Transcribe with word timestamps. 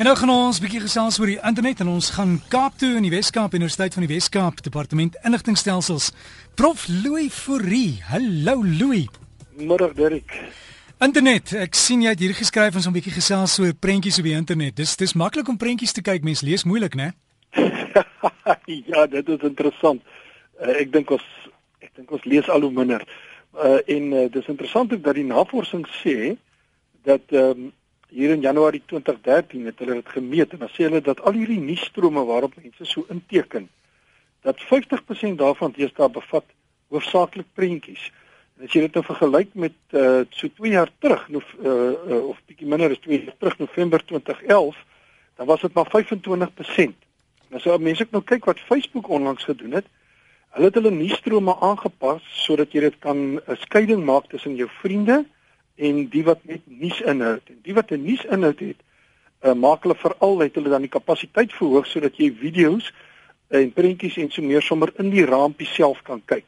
En 0.00 0.06
nou 0.06 0.16
gaan 0.16 0.30
ons 0.30 0.58
'n 0.58 0.62
bietjie 0.64 0.80
gesels 0.80 1.18
oor 1.20 1.26
die 1.26 1.42
internet 1.44 1.80
en 1.80 1.88
ons 1.88 2.10
gaan 2.10 2.40
Kaap 2.48 2.78
toe 2.78 2.96
in 2.96 3.02
die 3.02 3.10
Wes-Kaap 3.10 3.52
Universiteit 3.52 3.92
van 3.92 4.06
die 4.06 4.14
Wes-Kaap 4.14 4.62
Departement 4.62 5.16
Inligtingstelsels. 5.22 6.12
Prof 6.54 6.86
Louis 6.88 7.32
Fourie. 7.32 8.00
Hallo 8.08 8.64
Louis. 8.64 9.08
Môre 9.58 9.92
Derek. 9.94 10.32
Internet. 10.98 11.52
Ek 11.52 11.74
sien 11.74 12.00
jy 12.02 12.08
het 12.08 12.18
hier 12.18 12.32
geskryf 12.32 12.74
ons 12.74 12.86
'n 12.86 12.92
bietjie 12.92 13.12
gesels 13.12 13.58
oor 13.58 13.74
prentjies 13.74 14.18
op 14.18 14.24
die 14.24 14.32
internet. 14.32 14.76
Dis 14.76 14.96
dis 14.96 15.12
maklik 15.12 15.48
om 15.48 15.56
prentjies 15.56 15.92
te 15.92 16.00
kyk. 16.00 16.24
Mense 16.24 16.46
lees 16.46 16.64
moeilik, 16.64 16.94
né? 16.94 17.12
ja, 18.92 19.06
dit 19.06 19.28
is 19.28 19.42
interessant. 19.42 20.00
Uh, 20.62 20.80
ek 20.80 20.92
dink 20.92 21.10
ons 21.10 21.24
ek 21.80 21.90
dink 21.94 22.10
ons 22.10 22.24
lees 22.24 22.48
al 22.48 22.60
hoe 22.60 22.72
minder. 22.72 23.04
Uh, 23.54 23.78
en 23.86 24.12
uh, 24.12 24.30
dis 24.30 24.48
interessant 24.48 24.92
ook 24.92 25.02
dat 25.02 25.14
die 25.14 25.24
navorsing 25.24 25.86
sê 26.02 26.38
dat 27.04 27.20
ehm 27.28 27.50
um, 27.50 27.72
hier 28.10 28.30
in 28.30 28.40
Januarie 28.40 28.82
2013 28.86 29.66
het 29.70 29.78
hulle 29.78 29.94
dit 30.00 30.08
gemeet 30.08 30.52
en 30.52 30.64
dan 30.64 30.72
sê 30.74 30.86
hulle 30.88 31.00
dat 31.00 31.20
al 31.26 31.36
hierdie 31.38 31.60
nuusstrome 31.62 32.24
waarop 32.26 32.56
mense 32.58 32.84
so 32.84 33.06
inteken 33.08 33.68
dat 34.46 34.62
50% 34.70 35.36
daarvan 35.36 35.74
deesdae 35.76 36.08
bevat 36.10 36.44
hoofsaaklik 36.90 37.46
prentjies. 37.54 38.08
En 38.58 38.66
as 38.66 38.74
jy 38.74 38.86
dit 38.86 38.96
nou 38.96 39.04
vergelyk 39.06 39.52
met 39.54 39.76
uh 39.94 40.22
so 40.36 40.48
2 40.60 40.72
jaar 40.72 40.90
terug 40.98 41.26
of 41.28 41.54
uh, 41.60 41.70
uh 41.70 42.22
of 42.32 42.40
bietjie 42.48 42.68
minder 42.68 42.90
as 42.90 43.02
2 43.04 43.24
jaar 43.24 43.36
terug 43.38 43.58
November 43.58 44.04
2011, 44.04 44.76
dan 45.36 45.46
was 45.46 45.60
dit 45.60 45.74
maar 45.74 45.90
25%. 45.92 46.96
Nou 47.50 47.60
sou 47.62 47.78
mense 47.78 48.04
ook 48.04 48.16
nou 48.16 48.24
kyk 48.24 48.44
wat 48.44 48.60
Facebook 48.70 49.08
onlangs 49.08 49.44
gedoen 49.44 49.78
het. 49.78 49.86
Hulle 50.56 50.66
het 50.66 50.74
hulle 50.74 50.90
nuusstrome 50.90 51.54
aangepas 51.60 52.24
sodat 52.44 52.72
jy 52.72 52.80
dit 52.88 52.98
kan 52.98 53.38
'n 53.38 53.60
skeiding 53.66 54.04
maak 54.04 54.26
tussen 54.28 54.56
jou 54.56 54.68
vriende 54.80 55.12
en 55.12 55.28
die 56.12 56.24
wat 56.24 56.44
net 56.44 56.60
nuus 56.68 57.00
inhoud. 57.00 57.48
En 57.48 57.58
die 57.62 57.74
wat 57.74 57.90
'n 57.90 58.02
nuus 58.04 58.24
inhoud 58.24 58.60
het, 58.60 58.80
uh, 59.42 59.54
maak 59.54 59.82
hulle 59.82 59.96
veral 59.96 60.38
het 60.38 60.54
hulle 60.54 60.68
dan 60.68 60.84
die 60.84 60.92
kapasiteit 60.92 61.52
verhoog 61.52 61.86
sodat 61.86 62.16
jy 62.20 62.30
video's 62.36 62.92
en 63.48 63.72
prentjies 63.72 64.16
en 64.16 64.30
so 64.30 64.42
meer 64.42 64.62
sommer 64.62 64.92
in 64.98 65.10
die 65.10 65.24
raampie 65.24 65.66
self 65.66 66.02
kan 66.02 66.22
kyk. 66.24 66.44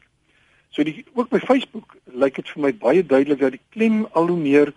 So 0.69 0.83
die 0.83 1.05
ook 1.13 1.29
by 1.29 1.39
Facebook 1.39 1.97
lyk 2.05 2.35
dit 2.35 2.49
vir 2.49 2.61
my 2.61 2.73
baie 2.73 3.03
duidelik 3.05 3.39
dat 3.39 3.51
die 3.57 3.65
klem 3.75 4.05
al 4.11 4.27
hoe 4.27 4.37
meer 4.37 4.73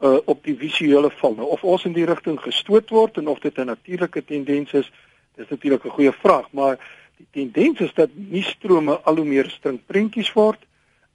uh, 0.00 0.18
op 0.24 0.44
die 0.44 0.56
visuele 0.56 1.10
val. 1.20 1.34
Nou 1.34 1.48
of 1.54 1.64
ons 1.64 1.84
in 1.84 1.96
die 1.96 2.06
rigting 2.08 2.40
gestoot 2.40 2.90
word 2.90 3.18
en 3.18 3.28
of 3.28 3.38
dit 3.40 3.58
'n 3.58 3.66
natuurlike 3.66 4.24
tendens 4.24 4.72
is, 4.72 4.90
dis 5.36 5.48
natuurlik 5.48 5.84
'n 5.84 5.96
goeie 5.96 6.12
vraag, 6.12 6.50
maar 6.52 6.78
die 7.16 7.26
tendens 7.30 7.80
is 7.80 7.94
dat 7.94 8.10
nuusstrome 8.14 9.00
al 9.02 9.16
hoe 9.16 9.24
meer 9.24 9.50
string 9.50 9.80
prentjies 9.86 10.32
word 10.32 10.58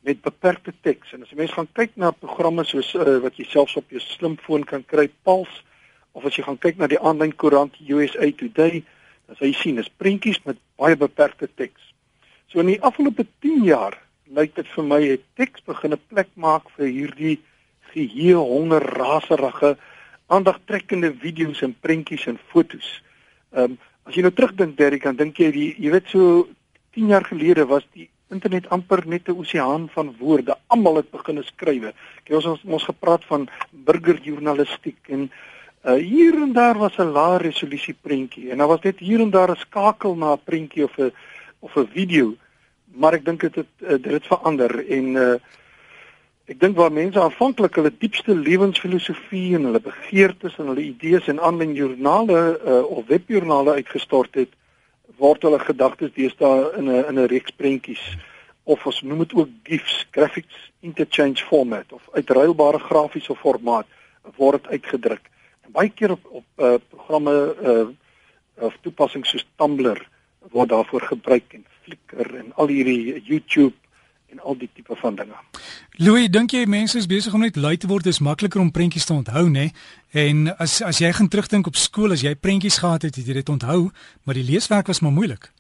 met 0.04 0.22
beperkte 0.22 0.74
teks. 0.82 1.14
En 1.14 1.24
as 1.24 1.32
jy 1.32 1.40
mens 1.40 1.54
gaan 1.56 1.70
kyk 1.80 1.96
na 1.96 2.12
programme 2.12 2.66
soos 2.68 2.92
uh, 2.96 3.20
wat 3.24 3.38
jy 3.40 3.46
selfs 3.48 3.78
op 3.80 3.90
jou 3.94 4.02
slimfoon 4.04 4.66
kan 4.68 4.84
kry, 4.84 5.08
Pulse, 5.24 5.64
of 6.14 6.26
as 6.28 6.36
jy 6.38 6.44
gaan 6.46 6.60
kyk 6.62 6.78
na 6.78 6.90
die 6.92 7.00
aanlyn 7.00 7.34
koerant 7.40 7.80
USA 7.88 8.30
Today, 8.38 8.84
dan 9.28 9.40
sal 9.40 9.50
jy 9.50 9.56
sien 9.58 9.80
dis 9.80 9.92
prentjies 10.02 10.42
met 10.46 10.60
baie 10.80 10.98
beperkte 11.00 11.48
teks. 11.56 11.94
So 12.52 12.62
in 12.62 12.74
die 12.74 12.82
afgelope 12.84 13.26
10 13.42 13.64
jaar 13.66 13.98
lyk 14.34 14.56
dit 14.58 14.70
vir 14.76 14.86
my 14.88 15.00
het 15.04 15.24
teks 15.40 15.64
begin 15.68 15.94
'n 15.94 16.06
plek 16.10 16.30
maak 16.36 16.70
vir 16.76 16.88
hierdie 16.88 17.38
geheue 17.94 18.38
honger 18.38 18.84
raserige 18.98 19.78
aandagtrekkende 20.28 21.14
video's 21.14 21.62
en 21.62 21.76
prentjies 21.82 22.28
en 22.28 22.40
fotos. 22.52 23.02
Ehm 23.54 23.72
um, 23.72 23.78
as 24.06 24.16
jy 24.16 24.22
nou 24.22 24.34
terugdink 24.36 24.78
Derrick, 24.78 25.04
dan 25.04 25.16
dink 25.16 25.38
jy 25.40 25.52
die 25.52 25.76
jy 25.80 25.92
weet 25.92 26.10
so 26.12 26.48
10 26.94 27.08
jaar 27.08 27.24
gelede 27.24 27.66
was 27.66 27.86
die 27.94 28.10
internet 28.34 28.70
amper 28.76 29.04
net 29.08 29.28
'n 29.28 29.38
oseaan 29.38 29.90
van 29.96 30.16
woorde. 30.20 30.58
Almal 30.68 30.96
het 30.96 31.10
begin 31.12 31.44
skrywe. 31.44 31.94
Kyk 32.24 32.36
ons 32.46 32.62
ons 32.66 32.84
gepraat 32.84 33.24
van 33.26 33.50
burgerjournalistiek 33.72 35.00
en 35.08 35.32
uh, 35.86 35.94
hier 35.94 36.34
en 36.34 36.54
daar 36.54 36.78
was 36.78 36.98
'n 36.98 37.14
lae 37.18 37.38
resolusie 37.38 37.96
prentjie 38.02 38.52
en 38.52 38.58
daar 38.58 38.68
was 38.68 38.82
net 38.82 39.00
hier 39.00 39.20
en 39.20 39.30
daar 39.30 39.52
'n 39.52 39.64
skakel 39.66 40.16
na 40.16 40.34
'n 40.34 40.44
prentjie 40.44 40.84
of 40.84 40.98
'n 40.98 41.12
of 41.60 41.76
'n 41.76 41.88
video. 41.88 42.36
Maar 42.94 43.14
ek 43.14 43.26
dink 43.26 43.42
dit 43.42 43.56
het 43.56 43.74
uh, 43.82 43.90
dit 43.90 44.12
het 44.12 44.26
verander 44.26 44.88
en 44.90 45.06
uh, 45.16 45.36
ek 46.46 46.60
dink 46.60 46.76
waar 46.76 46.92
mense 46.92 47.20
aanvanklik 47.20 47.76
hulle 47.76 47.92
diepste 47.98 48.36
lewensfilosofie 48.36 49.56
en 49.56 49.64
hulle 49.70 49.80
begeertes 49.80 50.58
en 50.60 50.68
hulle 50.68 50.84
idees 50.84 51.28
in 51.28 51.40
aanlyn 51.40 51.74
joernale 51.74 52.60
uh, 52.68 52.84
of 52.84 53.08
webjoernale 53.08 53.74
uitgestort 53.80 54.36
het, 54.36 54.52
word 55.18 55.44
hulle 55.44 55.60
gedagtes 55.60 56.14
deesdae 56.16 56.78
in 56.78 56.90
'n 56.90 57.06
in 57.10 57.20
'n 57.20 57.28
reeks 57.28 57.52
prentjies 57.52 58.04
of 58.64 58.86
ons 58.86 59.02
noem 59.02 59.20
dit 59.20 59.34
ook 59.34 59.50
GIFs, 59.64 60.06
graphics 60.12 60.72
interchange 60.80 61.44
format 61.44 61.92
of 61.92 62.08
uitruilbare 62.14 62.80
grafiese 62.80 63.36
formaat 63.36 63.88
word 64.38 64.64
dit 64.64 64.72
uitgedruk. 64.72 65.30
En 65.66 65.72
baie 65.72 65.90
keer 65.90 66.12
op 66.12 66.26
op 66.32 66.46
uh, 66.58 66.76
programme 66.90 67.56
uh, 67.62 67.88
of 68.66 68.78
toepassings 68.82 69.30
soos 69.30 69.46
Tumblr 69.56 70.00
word 70.52 70.70
daarvoor 70.70 71.02
gebruik 71.02 71.54
en 71.54 71.66
Flickr 71.84 72.36
en 72.36 72.52
al 72.56 72.68
hierdie 72.68 73.22
YouTube 73.24 73.76
en 74.34 74.42
al 74.42 74.58
die 74.58 74.70
tipe 74.74 74.98
van 75.00 75.16
dinge. 75.16 75.38
Louis, 76.02 76.30
dink 76.34 76.54
jy 76.56 76.66
mense 76.70 76.98
is 76.98 77.10
besig 77.10 77.34
om 77.38 77.46
net 77.46 77.58
lui 77.62 77.76
te 77.78 77.90
word, 77.90 78.08
dis 78.10 78.22
makliker 78.26 78.62
om 78.62 78.72
prentjies 78.74 79.06
te 79.06 79.14
onthou, 79.14 79.46
nê? 79.54 79.70
En 80.26 80.48
as 80.58 80.82
as 80.82 81.02
jy 81.04 81.12
gaan 81.14 81.30
terugdink 81.30 81.70
op 81.70 81.78
skool, 81.80 82.16
as 82.16 82.26
jy 82.26 82.34
prentjies 82.36 82.82
gehad 82.82 83.06
het, 83.06 83.20
het 83.20 83.28
jy 83.30 83.42
dit 83.42 83.52
onthou, 83.54 83.92
maar 84.26 84.40
die 84.40 84.48
leeswerk 84.48 84.90
was 84.90 85.04
maar 85.06 85.16
moeilik. 85.16 85.52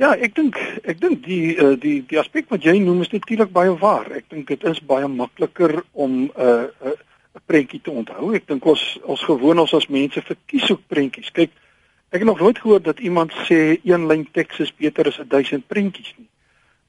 Ja, 0.00 0.14
ek 0.16 0.32
dink 0.38 0.56
ek 0.88 1.00
dink 1.02 1.24
die 1.26 1.52
uh, 1.60 1.74
die 1.76 1.98
die 2.08 2.18
aspek 2.20 2.48
wat 2.48 2.64
jy 2.64 2.78
noem 2.80 3.02
is 3.04 3.12
natuurlik 3.12 3.52
baie 3.52 3.74
waar. 3.82 4.08
Ek 4.16 4.30
dink 4.32 4.48
dit 4.48 4.62
is 4.70 4.80
baie 4.88 5.08
makliker 5.08 5.82
om 5.92 6.14
'n 6.24 6.30
uh, 6.40 6.72
'n 6.72 6.94
uh, 6.94 7.42
prentjie 7.50 7.82
te 7.84 7.92
onthou. 7.92 8.32
Ek 8.34 8.46
dink 8.48 8.64
ons 8.64 8.84
ons 9.04 9.24
gewoon 9.28 9.60
ons 9.60 9.74
as 9.74 9.88
mense 9.92 10.22
verkies 10.24 10.70
ook 10.72 10.86
prentjies. 10.88 11.28
Kyk, 11.36 11.52
ek 12.10 12.24
het 12.24 12.30
nog 12.30 12.40
nooit 12.40 12.58
gehoor 12.58 12.82
dat 12.82 13.00
iemand 13.00 13.32
sê 13.44 13.76
een 13.84 14.06
lyn 14.06 14.24
teks 14.32 14.64
is 14.64 14.72
beter 14.72 15.06
as 15.06 15.20
1000 15.28 15.66
prentjies 15.66 16.14
nie. 16.16 16.28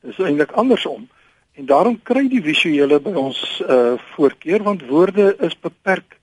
Dis 0.02 0.18
eintlik 0.18 0.52
andersom. 0.52 1.10
En 1.54 1.66
daarom 1.66 2.00
kry 2.04 2.28
die 2.32 2.42
visuele 2.42 3.00
by 3.04 3.14
ons 3.20 3.40
uh 3.68 3.98
voorkeur 4.14 4.64
want 4.64 4.86
woorde 4.88 5.36
is 5.46 5.58
beperk 5.60 6.18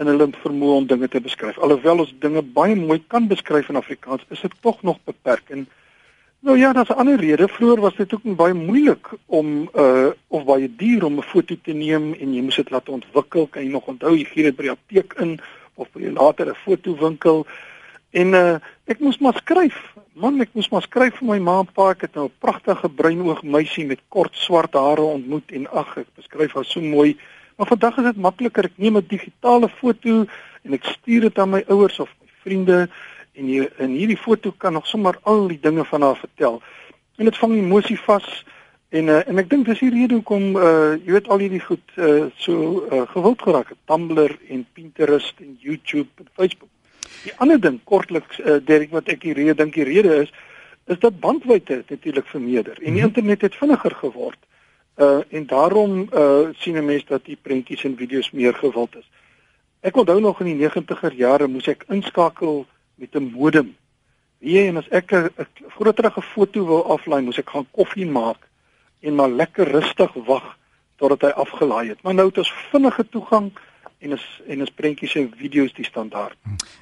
in 0.00 0.08
hulle 0.08 0.30
vermoë 0.42 0.76
om 0.78 0.86
dinge 0.88 1.08
te 1.12 1.20
beskryf. 1.20 1.58
Alhoewel 1.58 2.04
ons 2.06 2.14
dinge 2.22 2.42
baie 2.56 2.76
mooi 2.78 3.00
kan 3.12 3.26
beskryf 3.28 3.68
in 3.68 3.76
Afrikaans, 3.76 4.24
is 4.32 4.40
dit 4.40 4.54
tog 4.64 4.80
nog 4.82 4.96
beperk. 5.04 5.50
En 5.52 5.66
nou 6.40 6.56
ja, 6.58 6.72
daar's 6.72 6.88
'n 6.88 7.00
ander 7.02 7.20
rede. 7.20 7.48
Vroeger 7.48 7.80
was 7.80 7.96
dit 7.96 8.14
ook 8.14 8.36
baie 8.36 8.54
moeilik 8.54 9.10
om 9.26 9.68
uh 9.74 10.10
of 10.28 10.44
baie 10.44 10.70
duur 10.76 11.04
om 11.04 11.18
'n 11.18 11.22
foto 11.32 11.54
te 11.62 11.72
neem 11.72 12.14
en 12.14 12.34
jy 12.34 12.42
moes 12.42 12.56
dit 12.56 12.70
laat 12.70 12.88
ontwikkel. 12.88 13.46
Kan 13.46 13.64
jy 13.64 13.70
nog 13.70 13.86
onthou 13.86 14.16
jy 14.16 14.24
gee 14.24 14.42
dit 14.42 14.56
by 14.56 14.62
die 14.62 14.76
apteek 14.76 15.12
in 15.18 15.40
of 15.74 15.88
by 15.92 16.00
'n 16.00 16.14
latere 16.14 16.54
fotowinkel? 16.54 17.46
En 18.10 18.34
uh 18.34 18.58
ek 18.90 18.98
moes 18.98 19.18
maar 19.22 19.36
skryf. 19.38 19.76
Man, 20.18 20.40
ek 20.42 20.56
moes 20.58 20.68
maar 20.72 20.82
skryf 20.82 21.20
vir 21.20 21.28
my 21.28 21.38
ma 21.38 21.60
en 21.62 21.68
pa. 21.70 21.90
Ek 21.94 22.00
het 22.08 22.14
nou 22.18 22.26
'n 22.26 22.42
pragtige 22.42 22.88
bruinoog 22.88 23.42
meisie 23.42 23.86
met 23.86 24.00
kort 24.08 24.34
swart 24.34 24.74
hare 24.74 25.02
ontmoet 25.02 25.52
en 25.52 25.70
ag, 25.70 25.96
ek 25.96 26.08
beskryf 26.16 26.52
haar 26.54 26.64
so 26.64 26.80
mooi. 26.80 27.16
Maar 27.56 27.66
vandag 27.66 27.98
is 27.98 28.04
dit 28.04 28.16
makliker. 28.16 28.64
Ek 28.64 28.78
neem 28.78 28.96
'n 28.96 29.06
digitale 29.06 29.68
foto 29.68 30.26
en 30.64 30.72
ek 30.72 30.84
stuur 30.84 31.20
dit 31.20 31.38
aan 31.38 31.50
my 31.50 31.64
ouers 31.68 32.00
of 32.00 32.10
my 32.20 32.28
vriende 32.42 32.88
en 33.34 33.44
hier 33.44 33.72
in 33.78 33.94
hierdie 33.94 34.16
foto 34.16 34.52
kan 34.58 34.72
nog 34.72 34.86
sommer 34.86 35.18
al 35.22 35.46
die 35.48 35.60
dinge 35.60 35.84
van 35.84 36.02
haar 36.02 36.16
vertel. 36.16 36.62
En 37.16 37.24
dit 37.24 37.36
vang 37.36 37.54
emosie 37.54 37.98
vas 37.98 38.44
en 38.88 39.06
uh, 39.06 39.28
en 39.28 39.38
ek 39.38 39.50
dink 39.50 39.66
dis 39.66 39.78
die 39.78 39.90
rede 39.90 40.14
hoekom 40.14 40.56
uh 40.56 40.98
jy 40.98 41.12
weet 41.12 41.28
al 41.28 41.38
hierdie 41.38 41.62
goed 41.62 41.96
uh 41.96 42.26
so 42.36 42.86
uh, 42.90 43.06
gewild 43.14 43.42
geraak 43.42 43.68
het. 43.68 43.78
Tumblr 43.84 44.38
en 44.48 44.66
Pinterest 44.72 45.34
en 45.40 45.56
YouTube 45.60 46.08
en 46.18 46.28
Facebook. 46.34 46.70
Die 47.22 47.34
ander 47.36 47.60
ding 47.60 47.80
kortliks 47.84 48.38
uh, 48.38 48.58
Derek 48.64 48.90
wat 48.90 49.08
ek 49.08 49.22
hier 49.22 49.36
rede 49.36 49.54
dink 49.54 49.74
die 49.74 49.84
rede 49.84 50.22
is 50.22 50.32
is 50.90 50.98
dat 50.98 51.20
bandwydte 51.20 51.84
natuurlik 51.88 52.26
vermeerder 52.26 52.78
en 52.80 52.92
die 52.92 53.02
mhm. 53.02 53.10
internet 53.10 53.40
het 53.40 53.54
vinniger 53.54 53.94
geword. 53.94 54.38
Uh 54.96 55.20
en 55.30 55.46
daarom 55.46 56.08
uh 56.12 56.48
sien 56.58 56.76
'n 56.76 56.84
mens 56.84 57.04
dat 57.06 57.24
die 57.24 57.38
prentjies 57.42 57.84
en 57.84 57.96
video's 57.96 58.30
meer 58.30 58.54
gewild 58.54 58.96
is. 58.96 59.10
Ek 59.80 59.96
onthou 59.96 60.20
nog 60.20 60.40
in 60.40 60.46
die 60.46 60.68
90er 60.68 61.14
jare 61.14 61.46
moes 61.48 61.68
ek 61.68 61.84
inskakel 61.88 62.66
met 62.94 63.14
'n 63.14 63.30
modem. 63.32 63.76
Wie 64.38 64.66
en 64.66 64.76
as 64.76 64.88
ek 64.88 65.12
'n 65.12 65.30
groterige 65.68 66.22
foto 66.22 66.64
wou 66.64 66.82
aflaai, 66.82 67.22
moes 67.22 67.38
ek 67.38 67.50
gaan 67.50 67.66
koffie 67.70 68.06
maak 68.06 68.48
en 69.00 69.14
maar 69.14 69.28
lekker 69.28 69.68
rustig 69.68 70.12
wag 70.12 70.56
totdat 70.96 71.20
hy 71.20 71.28
afgelaai 71.28 71.88
het. 71.88 72.02
Maar 72.02 72.14
nou 72.14 72.28
het 72.28 72.38
ons 72.38 72.52
vinnige 72.70 73.08
toegang 73.08 73.52
en 74.00 74.16
is 74.16 74.24
en 74.48 74.62
is 74.64 74.72
prentjies 74.74 75.14
en 75.20 75.28
video's 75.36 75.72
die 75.76 75.84
standaard. 75.84 76.36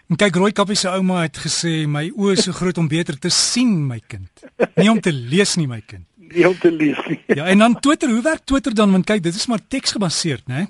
En 0.09 0.19
kyk 0.21 0.39
Roy 0.39 0.53
Kappie 0.55 0.79
se 0.79 0.91
ouma 0.91 1.25
het 1.25 1.41
gesê 1.43 1.83
my 1.91 2.07
oë 2.15 2.37
is 2.37 2.47
so 2.47 2.55
groot 2.57 2.79
om 2.79 2.89
beter 2.91 3.19
te 3.19 3.31
sien 3.35 3.75
my 3.87 3.99
kind. 4.07 4.45
Nie 4.79 4.91
om 4.93 5.01
te 5.03 5.13
lees 5.13 5.57
nie 5.59 5.67
my 5.71 5.81
kind. 5.87 6.07
Nie 6.29 6.45
om 6.45 6.59
te 6.61 6.69
lees 6.69 6.99
nie. 7.09 7.17
Ja 7.39 7.47
en 7.49 7.63
dan 7.65 7.79
Twitter, 7.81 8.11
hoe 8.13 8.23
werk 8.23 8.45
Twitter 8.45 8.75
dan 8.77 8.93
want 8.93 9.07
kyk 9.09 9.23
dit 9.25 9.35
is 9.35 9.47
maar 9.49 9.63
teks 9.69 9.97
gebaseerd, 9.97 10.45
né? 10.47 10.67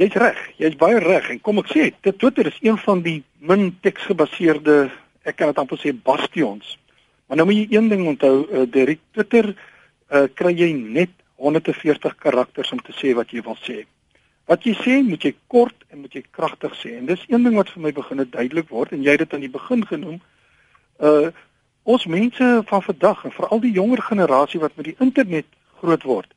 Jy's 0.00 0.16
reg, 0.18 0.38
jy's 0.58 0.78
baie 0.80 0.98
reg 0.98 1.28
en 1.30 1.42
kom 1.44 1.60
ek 1.60 1.68
sê, 1.70 1.90
dit 2.02 2.16
Twitter 2.18 2.48
is 2.48 2.56
een 2.64 2.78
van 2.82 3.02
die 3.04 3.18
min 3.44 3.68
teks 3.84 4.08
gebaseerde, 4.08 4.88
ek 5.28 5.36
kan 5.36 5.52
dit 5.52 5.60
amper 5.60 5.78
sê 5.78 5.92
bastions. 5.92 6.78
Maar 7.28 7.38
nou 7.40 7.46
moet 7.50 7.60
jy 7.60 7.76
een 7.76 7.92
ding 7.92 8.06
onthou, 8.14 8.32
uh, 8.48 8.64
die 8.64 8.96
Twitter 9.12 9.52
uh, 9.52 10.24
kry 10.34 10.54
jy 10.56 10.72
net 10.72 11.12
140 11.36 12.16
karakters 12.24 12.72
om 12.72 12.80
te 12.80 12.96
sê 12.96 13.12
wat 13.14 13.30
jy 13.30 13.44
wil 13.44 13.60
sê. 13.60 13.84
Wat 14.50 14.64
jy 14.64 14.74
sê, 14.76 14.98
moet 15.00 15.24
jy 15.24 15.32
kort 15.48 15.86
en 15.88 16.02
moet 16.04 16.12
jy 16.12 16.24
kragtig 16.36 16.74
sê. 16.76 16.98
En 16.98 17.08
dis 17.08 17.24
een 17.28 17.44
ding 17.46 17.56
wat 17.56 17.70
vir 17.72 17.82
my 17.86 17.92
begin 17.96 18.20
duidelik 18.28 18.68
word 18.68 18.92
en 18.92 19.02
jy 19.04 19.16
het 19.16 19.24
dit 19.24 19.34
aan 19.36 19.44
die 19.44 19.52
begin 19.52 19.84
genoem. 19.88 20.20
Uh 21.00 21.32
ons 21.84 22.06
mense 22.08 22.46
van 22.64 22.80
vandag 22.80 23.26
en 23.28 23.32
veral 23.36 23.60
die 23.60 23.74
jonger 23.76 24.00
generasie 24.00 24.60
wat 24.60 24.72
met 24.76 24.86
die 24.88 24.94
internet 25.04 25.44
groot 25.82 26.06
word, 26.08 26.30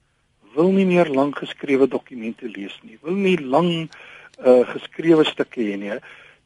wil 0.58 0.74
nie 0.76 0.84
meer 0.86 1.08
lank 1.08 1.38
geskrewe 1.40 1.88
dokumente 1.88 2.50
lees 2.52 2.76
nie. 2.84 2.98
Wil 3.02 3.16
nie 3.16 3.38
lang 3.40 3.70
uh 4.44 4.64
geskrewe 4.74 5.24
stukke 5.24 5.64
hê 5.64 5.78
nie. 5.80 6.00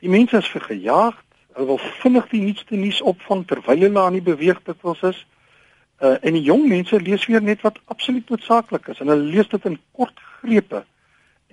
Die 0.06 0.10
mense 0.10 0.38
is 0.38 0.50
vergejaag. 0.54 1.18
Hulle 1.56 1.68
wil 1.74 1.82
vinnig 2.04 2.30
die 2.30 2.44
nuutste 2.46 2.78
nuus 2.78 3.02
opvang 3.02 3.42
terwyl 3.50 3.88
hulle 3.88 4.06
aan 4.06 4.20
die 4.20 4.26
beweeg 4.26 4.62
dit 4.70 4.86
wels 4.86 5.02
is. 5.10 5.26
Uh 6.02 6.18
en 6.22 6.38
die 6.38 6.46
jong 6.46 6.68
mense 6.70 7.02
lees 7.02 7.26
weer 7.26 7.42
net 7.42 7.66
wat 7.66 7.82
absoluut 7.86 8.30
noodsaaklik 8.30 8.94
is 8.94 9.02
en 9.02 9.14
hulle 9.14 9.34
lees 9.34 9.50
dit 9.50 9.66
in 9.66 9.82
kort 9.98 10.26
grepe. 10.42 10.86
En 10.86 10.88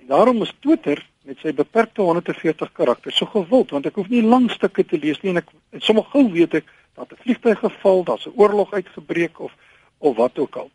daarom 0.09 0.41
is 0.41 0.53
Twitter 0.59 1.01
met 1.29 1.37
sy 1.43 1.53
beperkte 1.53 2.01
140 2.01 2.71
karakters 2.73 3.17
so 3.21 3.29
gewild 3.29 3.71
want 3.75 3.85
ek 3.85 3.95
hoef 4.01 4.09
nie 4.09 4.25
lang 4.25 4.49
stukke 4.51 4.83
te 4.83 4.97
lees 4.97 5.21
nie 5.21 5.33
en 5.35 5.43
ek 5.43 5.51
en 5.77 5.85
sommer 5.85 6.07
gou 6.13 6.25
weet 6.33 6.61
ek 6.61 6.65
dat 6.99 7.11
'n 7.11 7.21
vliegtuig 7.23 7.59
geval, 7.59 8.03
daar's 8.03 8.25
'n 8.25 8.33
oorlog 8.35 8.73
uitgebreek 8.73 9.39
of 9.39 9.53
of 9.97 10.15
wat 10.15 10.39
ook 10.39 10.55
al. 10.55 10.69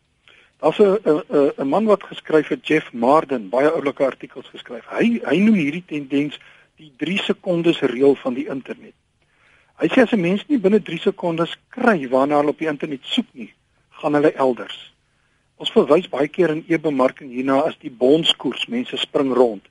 Daar's 0.61 0.79
'n 0.79 0.99
'n 1.05 1.53
'n 1.57 1.69
man 1.69 1.85
wat 1.85 2.03
geskryf 2.03 2.49
het 2.49 2.67
Jeff 2.67 2.93
Marden, 2.93 3.49
baie 3.49 3.71
oulike 3.71 4.05
artikels 4.05 4.49
geskryf. 4.49 4.85
Hy 4.89 5.21
hy 5.25 5.37
noem 5.39 5.55
hierdie 5.55 5.85
tendens 5.87 6.39
die 6.77 6.93
3 6.97 7.19
sekondes 7.19 7.81
reël 7.81 8.15
van 8.15 8.35
die 8.35 8.47
internet. 8.47 8.95
Hy 9.77 9.89
sê 9.89 10.01
as 10.03 10.13
'n 10.13 10.21
mens 10.21 10.47
nie 10.47 10.59
binne 10.59 10.83
3 10.83 10.99
sekondes 10.99 11.57
kry 11.69 12.09
waarna 12.09 12.37
hulle 12.37 12.49
op 12.49 12.59
die 12.59 12.69
internet 12.69 13.01
soek 13.03 13.27
nie, 13.33 13.53
gaan 13.91 14.15
hulle 14.15 14.33
elders. 14.33 14.94
Ons 15.63 15.71
verwys 15.71 16.09
baie 16.11 16.27
keer 16.29 16.51
in 16.51 16.65
e-bemarking 16.67 17.31
hierna 17.31 17.61
as 17.69 17.77
die 17.83 17.93
bonskoers, 18.03 18.67
mense 18.73 18.99
spring 18.99 19.31
rond. 19.39 19.63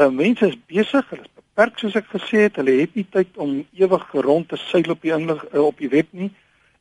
Uh 0.00 0.08
mense 0.10 0.46
is 0.48 0.56
besig, 0.70 1.04
hulle 1.10 1.26
is 1.26 1.32
beperk 1.36 1.76
soos 1.78 1.96
ek 2.00 2.08
gesê 2.14 2.46
het, 2.46 2.56
hulle 2.60 2.78
het 2.80 2.94
nie 2.96 3.04
tyd 3.12 3.36
om 3.36 3.58
ewig 3.76 4.06
rond 4.26 4.48
te 4.48 4.56
seil 4.64 4.94
op 4.94 5.02
die 5.04 5.12
inlig 5.14 5.42
uh, 5.52 5.60
op 5.66 5.82
die 5.82 5.90
web 5.92 6.08
nie. 6.16 6.30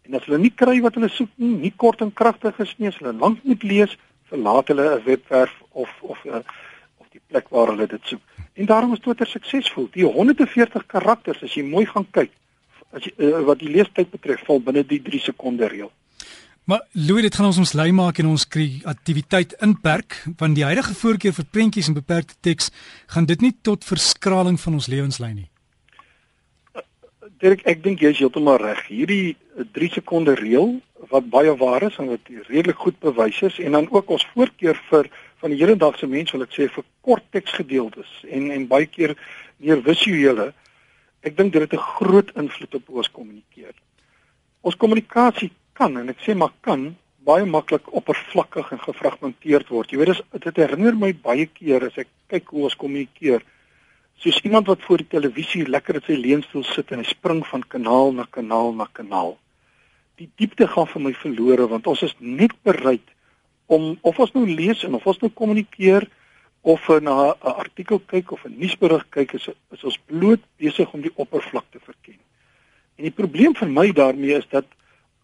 En 0.07 0.15
as 0.15 0.23
hulle 0.29 0.39
nie 0.39 0.53
kry 0.55 0.77
wat 0.85 0.95
hulle 0.95 1.09
soek 1.11 1.31
nie, 1.41 1.51
nie 1.65 1.73
kort 1.83 2.01
en 2.03 2.13
kragtig 2.15 2.57
is 2.63 2.71
nie, 2.77 2.89
as 2.89 2.99
hulle 3.01 3.13
lank 3.19 3.43
moet 3.47 3.65
lees, 3.67 3.97
verlaat 4.31 4.71
hulle 4.71 4.85
'n 4.93 5.03
webwerf 5.05 5.57
of 5.71 5.91
of 6.01 6.23
uh, 6.25 6.39
of 7.03 7.09
die 7.11 7.21
plek 7.27 7.51
waar 7.51 7.73
hulle 7.75 7.87
dit 7.87 8.07
soek. 8.07 8.23
En 8.55 8.71
daarom 8.71 8.93
is 8.93 9.03
Twitter 9.03 9.27
suksesvol. 9.27 9.89
Die 9.91 10.07
140 10.07 10.87
karakters 10.87 11.43
as 11.43 11.59
jy 11.59 11.65
mooi 11.67 11.85
gaan 11.91 12.07
kyk, 12.11 12.31
as 12.95 13.03
jy 13.03 13.13
uh, 13.17 13.43
wat 13.51 13.59
die 13.59 13.69
leestyd 13.75 14.15
betref, 14.15 14.47
val 14.47 14.63
binne 14.63 14.85
die 14.87 15.01
3 15.01 15.19
sekonde 15.19 15.67
reël. 15.67 15.91
Maar 16.63 16.85
Louis, 16.91 17.21
dit 17.21 17.35
gaan 17.35 17.45
ons 17.45 17.57
ons 17.57 17.73
lei 17.75 17.89
maak 17.91 18.21
en 18.21 18.29
ons 18.31 18.43
kreatiwiteit 18.47 19.51
inperk 19.65 20.15
want 20.39 20.55
die 20.55 20.63
huidige 20.63 20.93
voorkeur 20.95 21.33
vir 21.35 21.45
prentjies 21.51 21.89
en 21.91 21.97
beperkte 21.97 22.37
teks 22.39 22.69
gaan 23.11 23.25
dit 23.27 23.41
nie 23.43 23.51
tot 23.67 23.83
verskraling 23.83 24.55
van 24.61 24.77
ons 24.77 24.87
lewens 24.87 25.19
lei 25.19 25.33
nie. 25.33 25.49
Dirk, 27.43 27.65
ek 27.67 27.81
dink 27.83 27.99
jy 27.99 28.13
is 28.15 28.21
heeltemal 28.23 28.61
reg. 28.61 28.79
Hierdie 28.87 29.35
3 29.75 29.89
sekonde 29.97 30.37
reël 30.39 30.77
wat 31.11 31.27
baie 31.33 31.51
waar 31.59 31.83
is 31.83 31.97
en 31.99 32.07
wat 32.13 32.31
redelik 32.47 32.79
goed 32.79 32.95
bewys 33.03 33.41
is 33.43 33.57
en 33.59 33.75
dan 33.75 33.89
ook 33.91 34.13
ons 34.15 34.23
voorkeur 34.31 34.79
vir 34.87 35.09
van 35.43 35.51
die 35.51 35.59
hedendaagse 35.59 36.07
mens 36.07 36.31
wil 36.31 36.45
ek 36.45 36.55
sê 36.55 36.69
vir 36.71 36.85
kort 37.03 37.25
teksgedeeltes 37.35 38.13
en 38.31 38.47
en 38.55 38.69
baie 38.71 38.87
keer 38.87 39.17
meer 39.59 39.83
visuele. 39.83 40.53
Ek 41.27 41.35
dink 41.35 41.51
dit 41.51 41.67
het 41.67 41.75
'n 41.75 41.87
groot 41.99 42.31
invloed 42.39 42.79
op 42.79 42.89
ons 43.03 43.11
kommunikeer. 43.11 43.75
Ons 44.63 44.79
kommunikasie 44.79 45.51
kan 45.77 45.97
en 45.97 46.09
ek 46.13 46.21
sê 46.25 46.35
maar 46.37 46.53
kan 46.61 46.91
baie 47.23 47.45
maklik 47.47 47.87
oppervlakkig 47.95 48.71
en 48.75 48.81
gefragmenteerd 48.83 49.69
word. 49.71 49.91
Jy 49.91 49.99
weet 49.99 50.11
dis 50.11 50.21
dit 50.45 50.59
herinner 50.59 50.95
my 50.99 51.13
baie 51.13 51.45
keer 51.47 51.85
as 51.87 51.97
ek 52.01 52.09
kyk 52.31 52.51
hoe 52.51 52.65
ons 52.67 52.79
kommunikeer. 52.79 53.43
Soos 54.19 54.41
iemand 54.43 54.67
wat 54.67 54.83
voor 54.83 55.01
die 55.01 55.11
televisie 55.11 55.63
lekker 55.67 55.99
in 55.99 56.05
sy 56.07 56.17
leunstoel 56.19 56.65
sit 56.67 56.91
en 56.91 57.01
hy 57.01 57.07
spring 57.07 57.41
van 57.47 57.63
kanaal 57.75 58.11
na 58.17 58.27
kanaal 58.29 58.75
na 58.75 58.89
kanaal. 58.91 59.37
Die 60.19 60.29
diepte 60.39 60.67
gaan 60.69 60.89
vir 60.91 61.05
my 61.07 61.13
verlore 61.21 61.69
want 61.71 61.87
ons 61.87 62.03
is 62.05 62.15
net 62.19 62.53
bereid 62.67 63.07
om 63.71 63.93
of 64.03 64.19
ons 64.19 64.35
nou 64.35 64.43
lees 64.47 64.83
en 64.83 64.99
of 64.99 65.07
ons 65.07 65.23
nou 65.23 65.31
kommunikeer 65.31 66.09
of 66.63 66.87
na 67.01 67.35
'n 67.35 67.55
artikel 67.63 67.99
kyk 67.99 68.31
of 68.31 68.45
'n 68.45 68.55
nuusberig 68.59 69.05
kyk 69.09 69.33
is, 69.33 69.49
is 69.71 69.83
ons 69.83 69.99
bloot 70.05 70.39
besig 70.57 70.93
om 70.93 71.01
die 71.01 71.15
oppervlakte 71.15 71.79
verken. 71.79 72.19
En 72.97 73.03
die 73.03 73.11
probleem 73.11 73.55
vir 73.55 73.67
my 73.67 73.91
daarmee 73.91 74.37
is 74.37 74.47
dat 74.49 74.65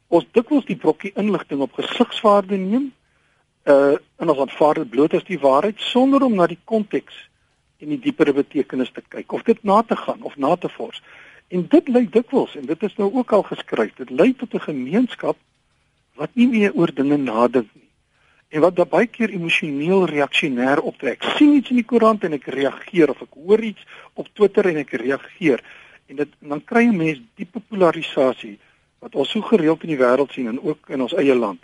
ons 0.10 0.26
dikwels 0.34 0.66
die 0.66 0.78
brokkie 0.78 1.12
inligting 1.16 1.62
op 1.62 1.78
gesigswaarde 1.78 2.58
neem 2.58 2.90
uh 3.70 3.98
en 4.20 4.32
ons 4.34 4.40
aanvaar 4.44 4.82
dit 4.82 4.90
bloot 4.90 5.14
as 5.14 5.26
die 5.28 5.40
waarheid 5.40 5.80
sonder 5.80 6.24
om 6.26 6.36
na 6.36 6.48
die 6.48 6.60
konteks 6.66 7.16
en 7.80 7.94
die 7.94 8.00
diepere 8.04 8.34
betekenis 8.34 8.92
te 8.92 9.04
kyk 9.08 9.32
of 9.38 9.44
dit 9.48 9.60
na 9.64 9.82
te 9.88 9.96
gaan 9.96 10.24
of 10.28 10.36
na 10.38 10.56
te 10.56 10.70
vors. 10.76 11.02
En 11.50 11.66
dit 11.72 11.88
lei 11.88 12.06
dikwels 12.12 12.56
en 12.60 12.66
dit 12.68 12.84
is 12.84 12.96
nou 12.98 13.10
ook 13.14 13.32
al 13.34 13.46
geskryf, 13.48 13.94
dit 13.98 14.10
lei 14.10 14.34
tot 14.34 14.54
'n 14.54 14.68
gemeenskap 14.72 15.38
wat 16.16 16.36
nie 16.36 16.48
meer 16.48 16.74
oor 16.74 16.92
dinge 16.94 17.18
nadink 17.18 17.70
nie. 17.74 17.88
En 18.50 18.62
wat 18.62 18.90
baie 18.90 19.08
keer 19.08 19.30
emosioneel 19.30 20.06
reaksionêr 20.06 20.82
optrek. 20.82 21.24
sien 21.38 21.54
iets 21.54 21.70
in 21.70 21.76
die 21.76 21.86
koerant 21.86 22.24
en 22.24 22.34
ek 22.34 22.48
reageer 22.48 23.10
of 23.10 23.22
ek 23.22 23.34
hoor 23.34 23.64
iets 23.64 23.86
op 24.14 24.28
Twitter 24.34 24.66
en 24.66 24.78
ek 24.78 24.92
reageer. 24.92 25.64
En 26.08 26.16
dit 26.16 26.30
dan 26.40 26.64
kry 26.64 26.84
'n 26.84 26.98
mens 26.98 27.22
diepe 27.36 27.60
polarisasie 27.60 28.60
wat 29.00 29.16
ons 29.16 29.32
so 29.32 29.42
gereeld 29.42 29.84
in 29.84 29.94
die 29.94 30.02
wêreld 30.02 30.32
sien 30.32 30.48
en 30.48 30.62
ook 30.62 30.90
in 30.90 31.02
ons 31.02 31.14
eie 31.14 31.36
land. 31.36 31.64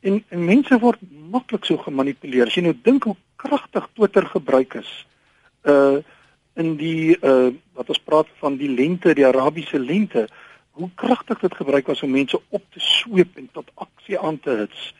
En, 0.00 0.22
en 0.28 0.44
mense 0.44 0.78
word 0.80 1.00
maklik 1.30 1.66
so 1.68 1.76
gemanipuleer. 1.76 2.48
As 2.48 2.56
jy 2.56 2.64
nou 2.64 2.76
dink 2.84 3.04
hoe 3.04 3.16
kragtig 3.40 3.88
Twitter 3.94 4.26
gebruik 4.26 4.80
is 4.80 4.90
uh 5.68 6.00
in 6.58 6.74
die 6.76 7.14
uh 7.22 7.52
wat 7.78 7.88
ons 7.92 8.00
praat 8.04 8.28
van 8.40 8.56
die 8.60 8.68
lente, 8.68 9.14
die 9.14 9.26
Arabiese 9.26 9.78
lente, 9.78 10.26
hoe 10.76 10.88
kragtig 10.94 11.38
dit 11.40 11.54
gebruik 11.56 11.86
was 11.86 12.02
om 12.02 12.10
mense 12.10 12.40
op 12.48 12.64
te 12.74 12.80
sweep 12.80 13.36
en 13.36 13.48
tot 13.52 13.70
aksie 13.74 14.18
aan 14.18 14.40
te 14.40 14.56
hits. 14.64 14.90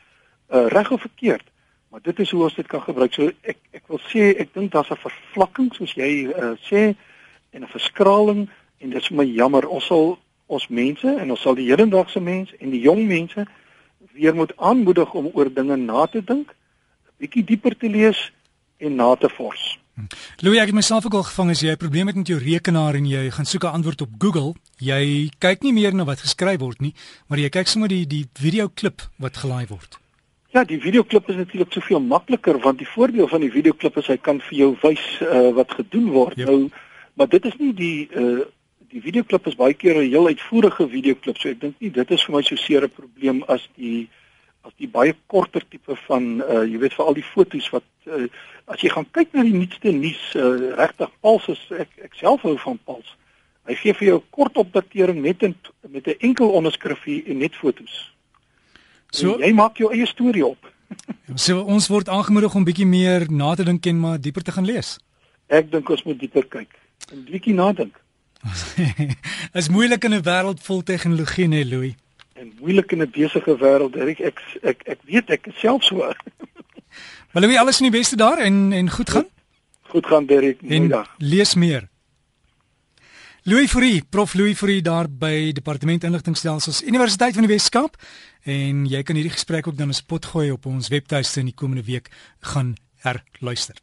Uh 0.49 0.67
reg 0.73 0.91
of 0.91 1.01
verkeerd, 1.01 1.45
maar 1.89 2.01
dit 2.01 2.19
is 2.19 2.31
hoe 2.31 2.43
ons 2.43 2.55
dit 2.55 2.67
kan 2.67 2.81
gebruik. 2.81 3.13
So 3.13 3.29
ek 3.41 3.59
ek 3.77 3.83
wil 3.91 4.01
sê 4.09 4.31
ek 4.41 4.53
dink 4.53 4.71
daar's 4.71 4.91
'n 4.91 5.03
vervlakking 5.03 5.73
soos 5.75 5.93
jy 5.93 6.29
uh 6.29 6.55
sê 6.69 6.95
en 7.51 7.63
'n 7.63 7.73
verskraling 7.73 8.49
en 8.79 8.89
dit 8.89 9.01
is 9.01 9.09
my 9.09 9.25
jammer. 9.25 9.67
Ons 9.67 9.85
sal 9.85 10.17
ons 10.51 10.67
mense 10.67 11.07
en 11.07 11.31
ons 11.31 11.41
sal 11.41 11.55
die 11.55 11.69
hedendaagse 11.69 12.21
mense 12.23 12.55
en 12.59 12.73
die 12.73 12.81
jong 12.83 13.05
mense 13.07 13.45
weer 14.13 14.35
moet 14.35 14.51
aanmoedig 14.57 15.13
om 15.13 15.29
oor 15.33 15.53
dinge 15.53 15.77
na 15.77 16.05
te 16.05 16.23
dink, 16.23 16.51
'n 16.51 17.17
bietjie 17.23 17.43
dieper 17.43 17.77
te 17.77 17.89
lees 17.89 18.31
en 18.77 18.95
na 18.95 19.15
te 19.15 19.29
vors. 19.29 19.77
Louis, 20.41 20.59
ek 20.59 20.71
het 20.71 20.75
myself 20.75 21.05
ook 21.05 21.13
al 21.13 21.27
gevang 21.27 21.49
as 21.51 21.61
jy 21.61 21.71
'n 21.71 21.77
probleem 21.77 22.07
het 22.07 22.15
met 22.15 22.27
jou 22.27 22.39
rekenaar 22.39 22.95
en 22.95 23.05
jy 23.05 23.29
gaan 23.29 23.45
soek 23.45 23.63
'n 23.63 23.75
antwoord 23.77 24.01
op 24.01 24.09
Google, 24.17 24.53
jy 24.77 25.29
kyk 25.39 25.63
nie 25.63 25.73
meer 25.73 25.93
na 25.93 26.03
wat 26.03 26.19
geskryf 26.19 26.59
word 26.59 26.81
nie, 26.81 26.93
maar 27.27 27.37
jy 27.37 27.49
kyk 27.49 27.67
sommer 27.67 27.89
die 27.89 28.05
die 28.07 28.25
video 28.33 28.69
klip 28.69 29.01
wat 29.17 29.37
gelaai 29.37 29.67
word. 29.67 29.99
Ja, 30.51 30.63
die 30.63 30.79
video 30.79 31.03
klip 31.03 31.29
is 31.29 31.35
natuurlik 31.35 31.71
soveel 31.71 31.99
makliker 31.99 32.59
want 32.59 32.77
die 32.77 32.87
voordeel 32.87 33.27
van 33.27 33.41
die 33.41 33.51
video 33.51 33.73
klip 33.73 33.97
is 33.97 34.07
hy 34.07 34.17
kan 34.17 34.41
vir 34.41 34.57
jou 34.57 34.77
wys 34.81 35.21
uh, 35.21 35.51
wat 35.55 35.71
gedoen 35.71 36.09
word. 36.09 36.37
Yep. 36.37 36.47
Nou, 36.47 36.69
maar 37.13 37.29
dit 37.29 37.45
is 37.45 37.55
nie 37.57 37.73
die 37.73 38.09
uh, 38.15 38.43
die 38.91 39.01
videoklip 39.01 39.47
is 39.47 39.55
baie 39.55 39.73
keer 39.73 39.95
'n 39.97 40.09
heel 40.09 40.27
uitvoerige 40.27 40.87
videoklip, 40.87 41.37
so 41.37 41.49
ek 41.49 41.61
dink 41.61 41.75
nie 41.79 41.89
dit 41.89 42.11
is 42.11 42.23
vir 42.23 42.35
my 42.35 42.41
so 42.41 42.55
seer 42.55 42.83
'n 42.83 42.89
probleem 42.89 43.43
as 43.47 43.67
die 43.75 44.09
as 44.63 44.73
die 44.77 44.87
baie 44.87 45.13
korter 45.27 45.63
tipe 45.69 45.95
van 46.07 46.41
uh 46.41 46.63
jy 46.63 46.77
weet 46.77 46.93
vir 46.93 47.05
al 47.05 47.13
die 47.17 47.25
fotos 47.25 47.69
wat 47.73 47.83
uh, 48.05 48.27
as 48.67 48.81
jy 48.81 48.89
gaan 48.89 49.07
kyk 49.11 49.33
na 49.33 49.43
die 49.43 49.55
nuutste 49.55 49.91
nuus 49.91 50.21
uh, 50.35 50.75
regtig 50.77 51.09
Pals 51.21 51.47
is 51.49 51.61
ek 51.71 51.89
ek 52.09 52.13
self 52.19 52.41
hou 52.41 52.57
van 52.57 52.79
Pals. 52.85 53.15
Hy 53.69 53.75
gee 53.75 53.93
vir 53.93 54.07
jou 54.07 54.17
'n 54.17 54.29
kort 54.29 54.57
opdatering 54.57 55.21
net 55.21 55.43
in, 55.43 55.55
met 55.89 56.07
'n 56.07 56.19
enkel 56.19 56.49
onderskrifie 56.49 57.23
en 57.27 57.37
net 57.37 57.55
fotos. 57.55 58.11
So 59.11 59.35
en 59.35 59.47
jy 59.47 59.53
maak 59.53 59.77
jou 59.77 59.91
eie 59.91 60.05
storie 60.05 60.45
op. 60.45 60.71
so 61.45 61.61
ons 61.61 61.87
word 61.87 62.09
aangemoedig 62.09 62.55
om 62.55 62.63
bietjie 62.63 62.87
meer 62.87 63.31
na 63.31 63.55
te 63.55 63.63
dink 63.63 63.85
en 63.85 63.99
maar 63.99 64.21
dieper 64.21 64.43
te 64.43 64.51
gaan 64.51 64.65
lees. 64.65 64.99
Ek 65.47 65.71
dink 65.71 65.89
ons 65.89 66.03
moet 66.03 66.19
dieper 66.19 66.45
kyk 66.47 66.77
en 67.11 67.25
bietjie 67.25 67.53
nadink. 67.53 68.00
is 69.59 69.69
moeilik 69.69 70.03
in 70.03 70.13
'n 70.13 70.23
wêreld 70.23 70.61
vol 70.61 70.83
tegnologie, 70.83 71.47
nee 71.47 71.65
Louis. 71.65 71.95
En 72.33 72.53
moeilik 72.59 72.91
in 72.91 73.01
'n 73.01 73.11
besige 73.11 73.57
wêreld, 73.57 73.95
ek 73.95 74.19
ek 74.19 74.39
ek 74.61 74.81
ek 74.85 74.99
weet 75.05 75.29
ek 75.29 75.47
self 75.53 75.83
so. 75.83 75.97
maar 77.31 77.43
Louis, 77.43 77.57
alles 77.57 77.81
in 77.81 77.91
die 77.91 77.97
beste 77.97 78.15
daar 78.15 78.37
en 78.37 78.71
en 78.73 78.89
goed 78.89 79.09
gaan? 79.09 79.27
Goed 79.81 80.05
gaan, 80.05 80.25
Derek. 80.25 80.59
Goeiedag. 80.59 81.15
Lees 81.17 81.55
meer. 81.55 81.89
Louis 83.43 83.71
Fourie, 83.71 84.03
Prof 84.09 84.33
Louis 84.33 84.57
Fourie 84.57 84.83
daar 84.85 85.07
by 85.09 85.49
Departement 85.51 86.03
Inligtingstelsels 86.03 86.83
Universiteit 86.85 87.33
van 87.33 87.47
die 87.47 87.49
Wes-Kaap 87.49 87.97
en 88.45 88.83
jy 88.85 89.01
kan 89.01 89.17
hierdie 89.17 89.33
gesprek 89.33 89.65
ook 89.65 89.79
dan 89.79 89.89
op 89.89 89.97
spot 89.97 90.27
gooi 90.29 90.51
op 90.53 90.67
ons 90.69 90.91
webtuiste 90.93 91.41
in 91.41 91.49
die 91.49 91.57
komende 91.57 91.81
week 91.87 92.11
gaan 92.53 92.75
herluister. 93.01 93.81